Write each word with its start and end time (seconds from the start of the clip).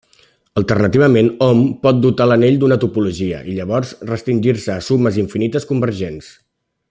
Alternativament, 0.59 1.27
hom 1.47 1.59
pot 1.83 1.99
dotar 2.05 2.27
l'anell 2.31 2.57
d'una 2.63 2.79
topologia, 2.85 3.43
i 3.51 3.55
llavors 3.61 3.93
restringir-se 4.13 4.75
a 4.77 4.81
sumes 4.91 5.21
infinites 5.25 5.71
convergents. 5.75 6.33